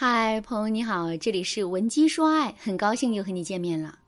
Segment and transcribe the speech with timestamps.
[0.00, 3.98] 嗨，朋友你好，这里是文姬说爱，很高兴又和你见面了。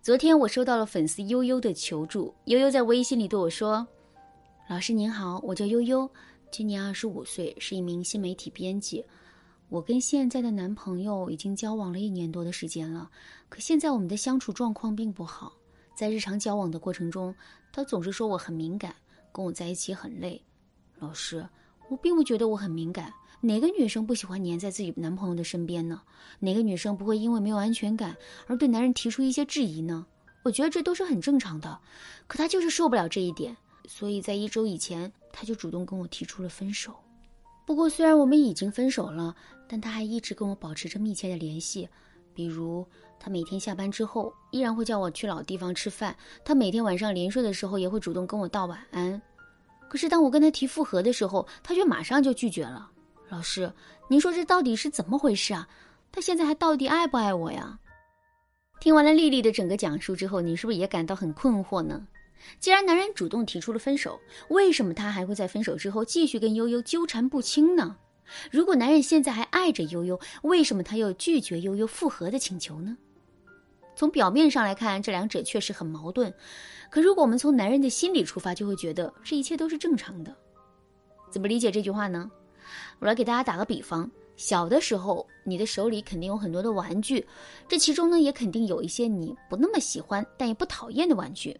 [0.00, 3.86] 昨天我收到了粉丝悠悠的求助，悠悠在微信里对我说
[4.66, 6.10] ：“老师您好，我叫悠悠，
[6.50, 9.04] 今年二十五岁，是一名新媒体编辑。
[9.68, 13.10] 我跟现在的男朋友已经交往了一年多的时间了，
[13.50, 15.52] 可现在我们的相处状况并不好，
[15.94, 17.34] 在日常交往的过程中，
[17.74, 18.96] 他总是说我很敏感，
[19.32, 20.42] 跟我在一起很累。
[20.98, 21.46] 老师，
[21.90, 23.12] 我并不觉得我很敏感。”
[23.42, 26.02] 哪个女生不喜欢黏在自己男朋友的身边呢？
[26.40, 28.14] 哪个女生不会因为没有安全感
[28.46, 30.04] 而对男人提出一些质疑呢？
[30.42, 31.78] 我觉得这都是很正常的。
[32.26, 33.56] 可他就是受不了这一点，
[33.88, 36.94] 所以在一周以前他就主动跟我提出了分手。
[37.66, 39.34] 不过虽然我们已经分手了，
[39.66, 41.88] 但他还一直跟我保持着密切的联系。
[42.34, 42.86] 比如
[43.18, 49.20] 他每天下班之后依然会叫我去老地方吃饭，他每天晚上临睡的时候也会主动跟我道晚安。
[49.90, 52.88] 可是当我跟他提复合的时候，他却马上就拒绝了。
[53.28, 53.72] 老师，
[54.06, 55.68] 您说这到底是怎么回事啊？
[56.12, 57.76] 他现在还到底爱不爱我呀？
[58.78, 62.06] 听完了丽丽的整个讲述之后，你是不是也感到很困惑呢？
[62.60, 67.96] 既然男人主动提出了分手，为什么他还会在分手之后继续跟悠悠纠缠不清呢？
[68.52, 72.96] 如果男人现在还爱着悠悠，为什么他又拒绝悠悠复合的请求呢？
[74.00, 76.32] 从表面上来看，这两者确实很矛盾。
[76.88, 80.34] 可如果我们从男人的心理出发，就会觉得这一切都是正常的。
[81.30, 82.30] 怎么理解这句话呢？
[82.98, 87.26] 我来给大家打个比方，小的时候，你的手里肯定有很多的玩具，
[87.68, 91.54] 这其中呢，也肯定有一些你不那么喜欢但也不讨厌的玩具。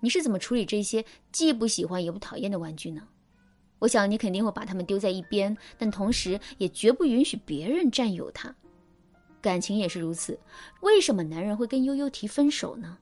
[0.00, 3.02] 你是怎么处理这些既不喜欢也不讨厌的玩具呢？
[3.80, 8.54] 我想你肯定会把它们丢在一边，但同时也绝不允许别人占有它。
[9.40, 10.38] 感情也是如此。
[10.80, 12.98] 为什么男人会跟悠悠提分手呢？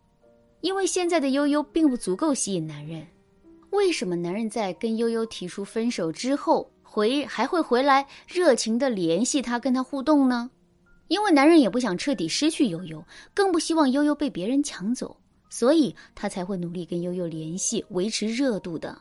[0.61, 3.07] 因为现在的悠悠并不足够吸引男人。
[3.71, 6.71] 为什么男人在跟悠悠提出分手之后？
[6.87, 10.49] 回还会回来热情的联系他，跟他互动呢，
[11.09, 13.05] 因为男人也不想彻底失去悠悠，
[13.35, 15.17] 更不希望悠悠被别人抢走，
[15.51, 18.97] 所以他才会努力跟悠悠联系，维持热度的。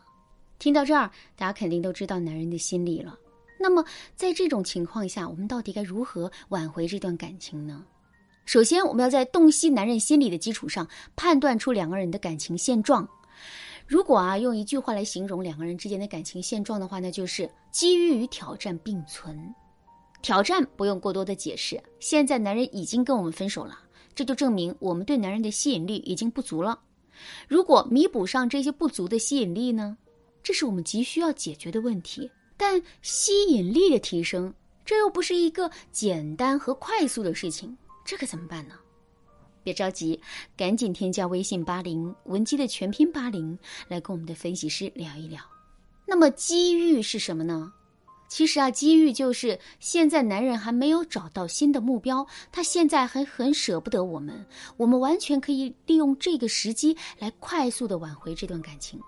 [0.58, 3.16] 听到这儿，大家肯定都知道男人的心理了。
[3.64, 7.82] 那么在这种情况下，我们到底该如何挽回这段感情呢？
[8.44, 10.86] 首先，我们要在洞悉男人心理的基础上，
[11.16, 13.08] 判断出两个人的感情现状。
[13.88, 19.56] 如果啊，用一句话来形容两个人之间的感情现状的话，那就是机遇与挑战并存。
[20.22, 23.80] 挑战不用过多的解释，现在男人已经跟我们分手了，
[24.14, 26.78] 这就证明我们对男人的吸引力已经不足了。
[27.48, 29.98] 如果弥补上这些不足的吸引力呢？
[30.44, 32.30] 这是我们急需要解决的问题。
[32.58, 34.54] 但吸引力的提升，
[34.86, 38.76] 这又不是一个简单和快速的事情，这可怎么办呢？
[39.64, 40.20] 别着急，
[40.58, 45.42] 赶紧添加微信八零文姬的全拼八零，来跟我们的分析师聊一聊。
[46.06, 47.72] 那么机遇是什么呢？
[48.28, 59.00] 其实啊，机遇就是现在男人还没有找到新的目标，他现在还很舍不得我们，我们完全可以利用这个时机来快速的挽回这段感情。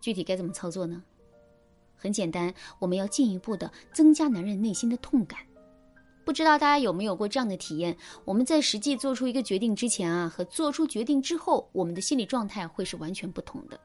[0.00, 1.02] 具体该怎么操作呢？
[1.98, 5.40] 很简单，我们要进一步的增加男人内心的痛感。
[6.24, 7.96] 不知道大家有没有过这样的体验？
[8.24, 13.80] 我们在实际做出一个决定之前啊，和做出决定之后，我们的心理状态会是完全不同的。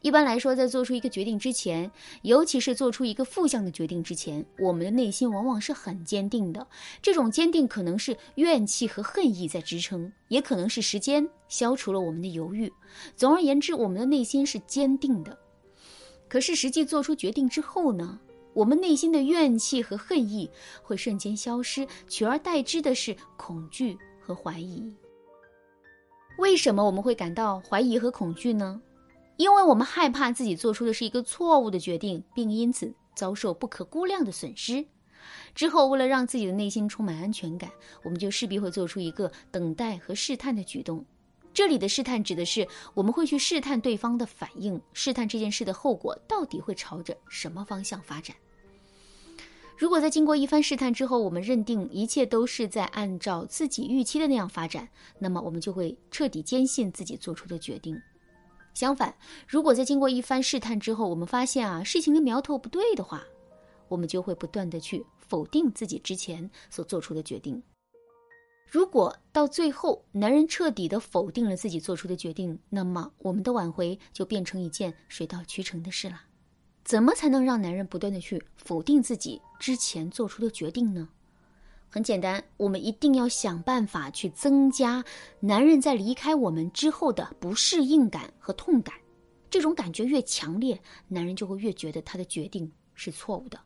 [0.00, 1.90] 一般来说，在做出一个决定之前，
[2.22, 6.64] 尤其是做出一个负向的决定之前，我们的内心往往是很坚定的。
[7.02, 12.72] 这种坚定可能是怨气和恨意在支撑，也可能是时间消除了我们的犹豫。
[13.16, 15.36] 总而言之，我们的内心是坚定的。
[16.30, 18.18] 可是实际做出决定之后呢？
[18.52, 20.48] 我们内心的怨气和恨意
[20.82, 24.92] 会瞬间消失，取而代之的是恐惧和怀疑。
[26.38, 28.80] 为什么我们会感到怀疑和恐惧呢？
[29.36, 34.84] 因为我们害怕自己做出的是一个错误的决定，并因此遭受不可估量的损失。
[35.54, 37.70] 之后，为了让自己的内心充满安全感，
[38.04, 41.04] 我们就势必会做出一个等待和试探的举动。
[41.60, 48.34] 这里的试探指的是我们会去试探对方的反应，试探这件事的后果到底会朝着什么方向发展。
[49.76, 57.94] 如果在经过一番试探之后，我们认定一切都是在按照自己预期的那样发展，那么我们就会彻底坚信自己做出的决定。
[58.72, 59.14] 相反，
[59.46, 63.22] 如果在经过一番试探之后，我们发现啊事情的苗头不对的话，
[63.86, 67.62] 我们就会不断的去否定自己之前所做出的决定。
[68.70, 76.20] 如果到最后，男人彻底的否定了自己做出的决定，那么我们的挽回就变成一件水到渠成的事了。
[76.84, 81.08] 怎么才能让男人不断的去否定自己之前做出的决定呢？
[81.88, 85.04] 很简单，我们一定要想办法去增加
[85.40, 88.94] 男人在离开我们之后的不适应感和痛感。
[89.50, 93.58] 这种感觉越强烈，男人就会越觉得他的决定是错误的。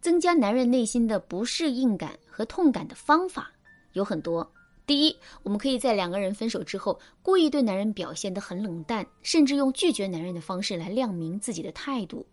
[0.00, 3.52] 增加男人内心的不适应感和痛感的方法
[3.92, 4.52] 有很多。
[4.84, 12.26] 第一，我们可以在两个人分手之后，故意对男人表现得很冷淡，甚至用拒绝男人的方式来亮明自己的态度。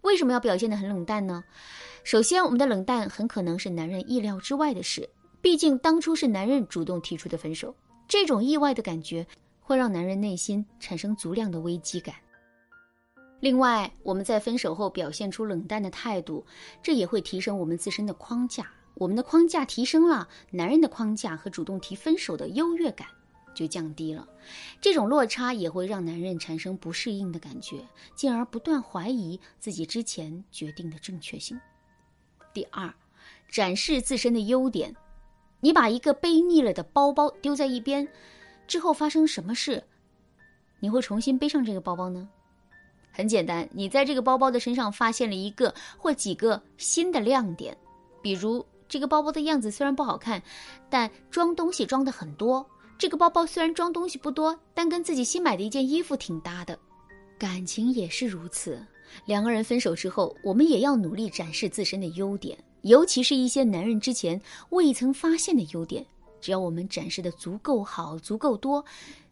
[0.00, 1.44] 为什么要表现得很冷淡呢？
[2.02, 5.08] 首先，我们的冷淡很可能是男人意料之外的事，
[5.40, 7.74] 毕竟当初是男人主动提出的分手，
[8.08, 9.26] 这种意外的感觉
[9.60, 12.14] 会让男人内心产生足量的危机感。
[13.40, 16.44] 另外，我们在分手后表现出冷淡的态度，
[16.82, 18.66] 这也会提升我们自身的框架。
[18.96, 23.06] 我们的框架提升了，男人的框架和主动提分手的优越感
[23.54, 24.26] 就降低了。
[24.80, 31.60] 这种落差也会让男人产生不适应的感觉，进而不断怀疑自己之前决定的正确性。
[32.54, 32.92] 第二，
[33.50, 34.94] 展示自身的优点。
[35.60, 38.06] 你把一个背腻了的包包丢在一边
[38.66, 39.82] 之后，发生什么事？
[40.80, 42.28] 你会重新背上这个包包呢？
[43.10, 47.76] 很简单，你在这个包包的身上发现了一个或几个新的亮点，
[48.22, 50.42] 比如这个包包的样子虽然不好看，
[50.88, 52.64] 但装东西装的很多；
[52.98, 56.78] 这个包包虽然装东西不多，但跟自己新买的一件衣服挺搭的。
[57.38, 58.80] 感情也是如此，
[59.24, 64.40] 两个人分手之后，我们也要努力展示自身的优点，尤其是一些男人之前
[64.70, 66.06] 未曾发现的优点。
[66.40, 68.84] 只要我们展示的足够好、足够多，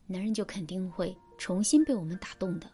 [0.06, 2.66] 男人就肯定会重新被我们打动的。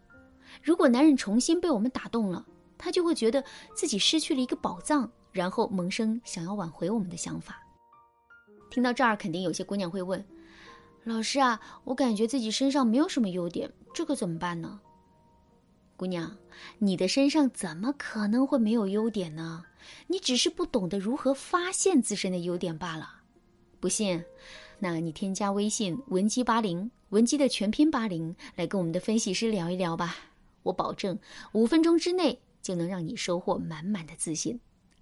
[0.62, 2.44] 如果男人重新被我们打动了，
[2.78, 3.44] 他就会觉得
[3.74, 7.62] 自己失去了一个宝藏，然后萌生想要挽回我们的想法。
[8.70, 10.24] 听到这儿，肯定有些姑娘会问
[11.04, 14.80] ：“老师啊，我感觉自己身上没有什么优点，这可怎么办呢？”
[15.96, 16.36] 姑娘，
[16.78, 19.64] 你的身上怎么可能会没有优点呢？
[20.06, 23.22] 你只是不懂得如何发现自身的优点罢了。
[23.80, 24.24] 不信，
[24.78, 30.16] 那你添加微信文姬八零，文姬的全拼八零，来跟我们的分析师聊一聊吧。
[30.62, 31.18] 我保证，
[31.52, 34.60] 五分钟之内就能让你收获满满的自信。